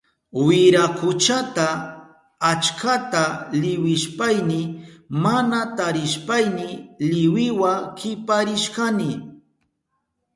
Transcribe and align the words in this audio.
Wirakuchata 0.45 1.67
achkata 2.51 3.23
liwishpayni 3.61 4.61
mana 5.23 5.59
tarishpayni 5.77 6.67
liwiwa 7.09 7.73
kiparishkani. 7.97 9.11